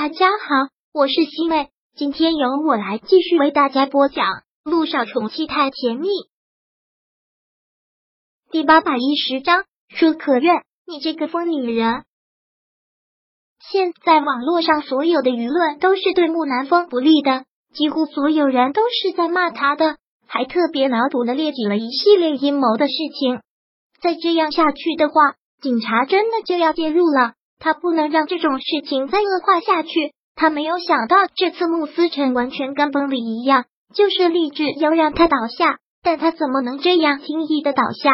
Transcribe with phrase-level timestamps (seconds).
[0.00, 4.26] 大家好，我是西妹，今天由我来继续为大家播讲
[4.62, 6.06] 《路上宠妻太甜蜜》
[8.52, 9.64] 第八百一十章。
[9.88, 12.04] 舒可愿，你这个疯女人！
[13.58, 19.96] 现在网络上所有的舆论都是对木南风不利的，几乎所有人都是在骂他的，
[20.28, 23.40] 还特别脑补的列举了一系列阴谋的事情。
[24.00, 27.34] 再这样下去的话，警察真的就要介入了。
[27.58, 29.90] 他不能让这种事情再恶化下去。
[30.34, 35.78] 他没有想到这次穆思成完全跟崩里一样，就是立志要让他倒下。
[36.00, 38.10] 但他怎么能这样轻易的倒下？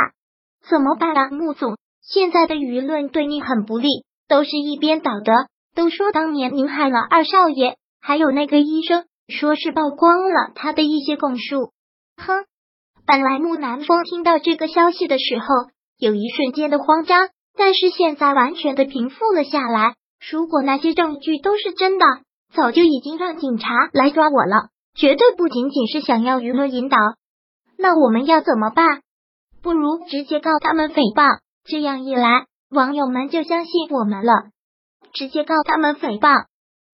[0.69, 1.77] 怎么办啊，穆总？
[2.03, 3.89] 现在的舆论对你很不利，
[4.27, 5.33] 都是一边倒的。
[5.75, 11.73] 都说当年您害了二少爷，还有那个医生，说是曝光了他的一些供述。
[12.17, 12.45] 哼！
[13.07, 15.47] 本来穆南风听到这个消息的时候，
[15.99, 17.29] 有一瞬间的慌张。
[17.57, 19.95] 但是现在完全的平复了下来。
[20.31, 22.05] 如果那些证据都是真的，
[22.55, 26.97] 早就已经让警察来抓我了，绝对不仅仅是想要舆论引导。
[27.77, 29.03] 那我们要怎么办？
[29.63, 34.33] 不如直接告他们诽谤，这样一来，网友们就相信我们了。
[35.13, 36.47] 直接告他们诽谤，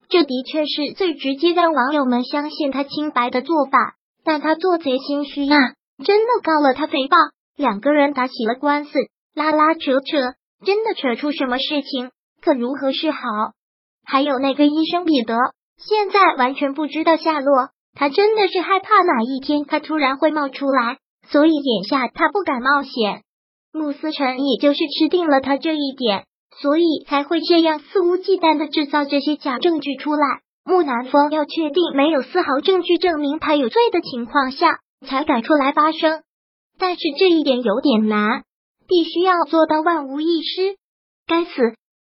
[0.08, 3.94] 这的确是最直接让网友们相信他清白的做法。
[4.22, 5.56] 但他做贼心虚啊，
[6.04, 8.90] 真的告了他诽谤，两个人打起了官司，
[9.34, 10.34] 拉拉扯扯。
[10.64, 12.10] 真的扯出什么事情，
[12.42, 13.20] 可如何是好？
[14.04, 15.34] 还有那个医生彼得，
[15.78, 17.70] 现在完全不知道下落。
[17.94, 23.22] 他真的是害怕哪一天他突然会冒出来，所以眼下他不敢冒险。
[23.72, 26.24] 穆思成也就是吃定了他这一点，
[26.60, 30.40] 所以才会这样肆无忌惮的制造这些假证据出来。
[30.64, 36.22] 木南风要确定没有丝毫证据证明他有罪的情况下，才敢出来发声。
[36.78, 38.42] 但是这一点有点难。
[38.90, 40.76] 必须要做到万无一失。
[41.24, 41.50] 该死，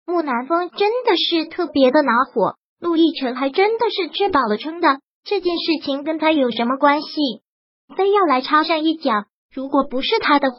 [0.06, 2.56] 木南风真的是特别的恼火。
[2.80, 7.10] 陆亦辰还真的是吃饱了撑的，这件事情跟他有什么关系？
[7.98, 9.26] 非要来插上一脚？
[9.54, 10.58] 如果不是他的话，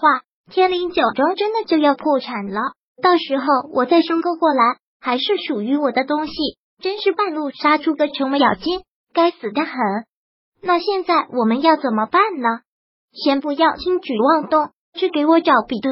[0.51, 2.61] 天灵酒庄真的就要破产了。
[3.03, 6.33] 到时候我再收购过来，还是属于我的东西。
[6.83, 8.83] 真是半路杀出个程咬金，
[9.15, 9.73] 该死的很。
[10.61, 12.49] 那现在我们要怎么办呢？
[13.13, 14.71] 先不要轻举妄动。
[14.95, 15.91] 去给我找彼得，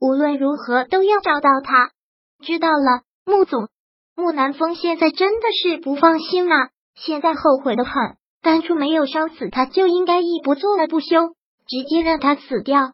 [0.00, 1.90] 无论如何都要找到他。
[2.44, 3.68] 知道了，穆总。
[4.14, 7.92] 穆南风现在真的是不放心啊，现在后悔的很。
[8.42, 11.28] 当初没有烧死他，就应该一不做二不休，
[11.66, 12.92] 直接让他死掉。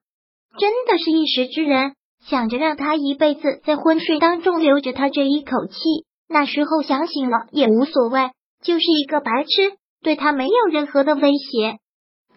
[0.59, 5.75] 真的是一时之人，想着让他一辈子在昏睡当中留着他这一口气，
[6.29, 8.31] 那时候想醒了也无所谓，
[8.63, 11.79] 就是一个白痴，对他没有任何的威胁。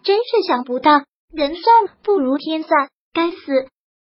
[0.04, 2.90] 真是想不到，人算不如天算。
[3.14, 3.38] 该死！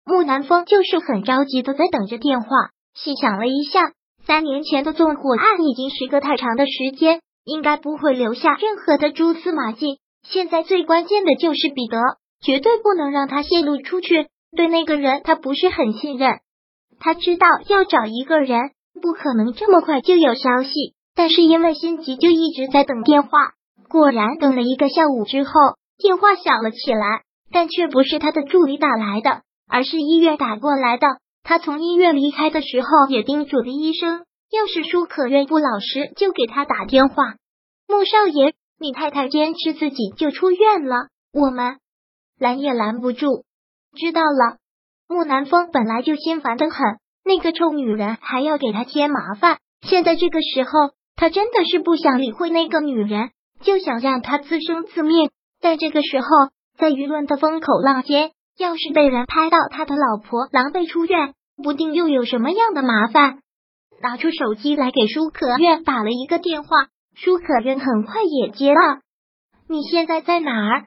[0.06, 2.48] 木南风就是很着急的在等着电话。
[2.96, 3.92] 细想了一下，
[4.26, 10.00] 三年前的纵火案已经时隔太长的时间，应该不会留下任何的蛛丝马迹。
[10.24, 12.00] 现在最关键的就是彼得，
[12.42, 14.28] 绝对不能让他泄露出去。
[14.56, 16.40] 对那个人，他不是很信任。
[17.00, 23.30] 他知道要找一个人，不可能这么快就有消息，但是因为心急，就一直在等电话。
[23.90, 25.52] 果然，等了一个下午之后，
[25.98, 27.27] 电话响了起来。
[27.52, 31.08] 但却不是他的助理打来的，而是医院打过来的。
[31.44, 37.36] 他从医院离开的时候，也叮嘱了医生，要是舒可愿不老实，就给他打电话。
[37.88, 41.78] 穆少爷，你太太坚持自己就出院了，我们
[42.38, 43.46] 拦也拦不住。
[43.96, 44.58] 知道了。
[45.08, 49.60] 穆南风本来就心烦的很，那个臭女人还要给他添麻烦。
[49.88, 50.70] 现在这个时候，
[51.16, 53.30] 他真的是不想理会那个女人，
[53.62, 55.30] 就想让她自生自灭。
[55.62, 56.28] 在这个时候。
[56.78, 63.40] 在舆论的风口浪尖，要是被人拍到他的老婆狼狈出院，不定又有什么样的麻烦。
[64.00, 66.70] 拿出手机来给舒可愿打了一个电话，
[67.16, 69.00] 舒可愿很快也接了。
[69.68, 70.86] 你现在在哪儿？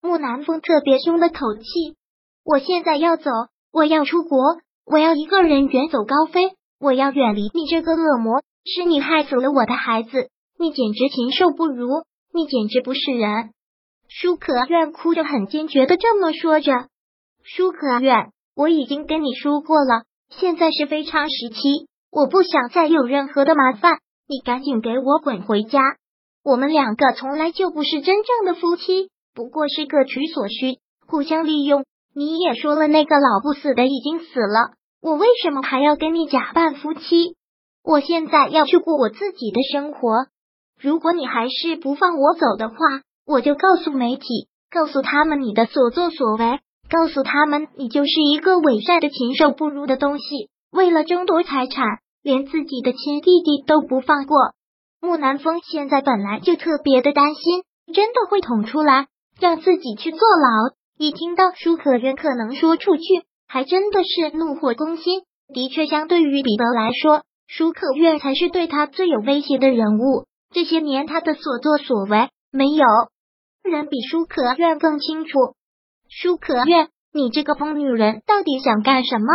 [0.00, 1.96] 木南风特别凶的口气。
[2.44, 3.30] 我现在要走，
[3.72, 4.38] 我要出国，
[4.86, 8.42] 我要一个人远走高飞，我要远离你这个恶魔。
[8.64, 11.88] 是你害死了我的孩子，你简直禽兽不如，
[12.32, 13.50] 你简直不是人。
[14.14, 16.70] 舒可愿哭着，很坚决的这么说着
[17.42, 23.96] ：“舒可愿，我已经跟你说过了，现在是非常时期，我不想再有任何的麻烦，
[24.28, 25.80] 你赶紧给我滚回家。
[26.44, 31.86] 我们两个从来就不是真正的夫妻，不过是各取所需，互相利用。
[32.14, 37.34] 你也说了，那个老不死的已经死了，我为什么还要跟你假扮夫妻？
[37.82, 40.26] 我现在要去过我自己的生活，
[40.78, 42.76] 如果你还是不放我走的话。”
[43.26, 46.60] 我就告诉媒体，告诉他们你的所作所为，
[46.90, 54.36] 告诉他们你就是一个伪善的禽兽不如的东西，为了争夺财产，连自己的亲弟弟都不放过。
[55.00, 57.62] 木南风现在本来就特别的担心，
[57.94, 59.06] 真的会捅出来
[59.40, 60.74] 让自己去坐牢。
[60.98, 63.02] 一听到舒可愿可能说出去，
[63.48, 65.22] 还真的是怒火攻心。
[65.52, 70.26] 的确，相对于彼得来说，舒可愿才是对他最有威胁的人物。
[70.54, 72.86] 这些年他的所作所为，没有
[73.62, 75.30] 人比舒可愿更清楚。
[76.08, 79.26] 舒可愿，你这个疯女人，到底想干什么？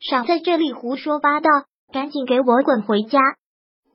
[0.00, 1.48] 少在这里胡说八道，
[1.92, 3.20] 赶紧给我滚回家！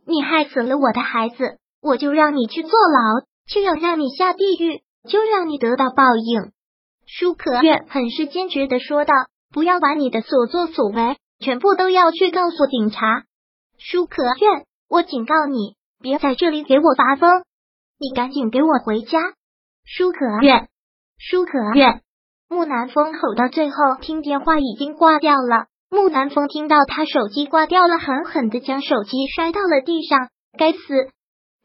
[0.05, 6.51] 你害死了我的孩子，我就让你去坐牢；就要让你下地狱，就让你得到报应。
[7.05, 9.13] 舒可愿很是坚决的说道
[9.51, 13.25] ：“不要把你的所作所为全部都要去告诉警察。”
[13.77, 17.43] 舒可愿，我警告你，别在这里给我发疯！
[17.99, 19.19] 你赶紧给我回家！
[19.89, 20.67] 舒可愿，
[21.17, 22.01] 舒可愿！
[22.49, 25.67] 木南风吼到最后，听电话已经挂掉了。
[25.89, 30.27] 木南风听到他手机挂掉了，狠狠的将手机摔到了地上。
[30.57, 30.79] 该死！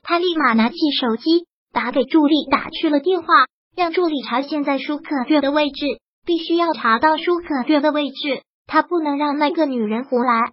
[0.04, 3.26] 他立马拿起手机打给助理，打去了电话，
[3.76, 5.84] 让助理查现在舒可月的位置，
[6.24, 10.52] 必须要查到舒可月的位置，他不能让那个女人胡来。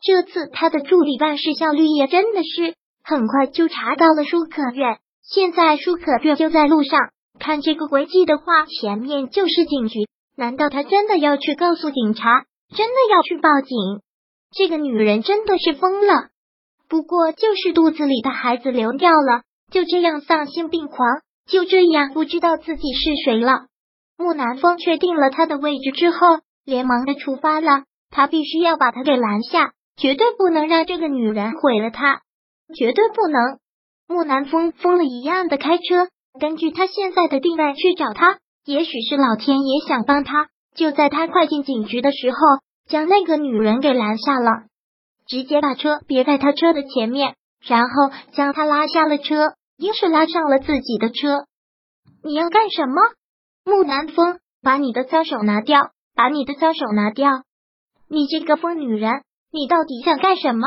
[0.00, 4.98] 这次他的助理办事效率也真的是很快就查到了舒可月。
[5.32, 6.98] 现在舒可月就在路上，
[7.38, 10.00] 看这个轨迹的话，前面就是警局。
[10.36, 12.46] 难道他真的要去告诉警察？
[12.76, 13.76] 真的要去报警？
[14.50, 16.30] 这个女人真的是疯了。
[16.88, 21.06] 不过就是肚子里的孩子流掉了，就这样丧心病狂，
[21.46, 23.66] 就这样不知道自己是谁了。
[24.18, 27.84] 木南风确定了他的位置之后，连忙的出发了。
[28.10, 32.22] 他必须要把他给拦下，绝对不能让这个女人毁了他，
[32.74, 33.60] 绝对不能。
[34.10, 36.08] 木南风疯了一样的开车，
[36.40, 38.38] 根据他现在的定位去找他。
[38.64, 40.48] 也许是老天爷想帮他。
[40.74, 42.38] 就在他快进警局的时候，
[42.88, 44.64] 将那个女人给拦下了，
[45.28, 51.44] 直接把车别在他车的前面，然后将他拉下了车，又是拉上了自己的车。
[52.24, 52.94] 你要干什么？
[53.64, 57.30] 木南风，把你的脏手拿掉，把你的脏手拿掉！
[58.08, 59.22] 你这个疯女人，
[59.52, 60.66] 你到底想干什么？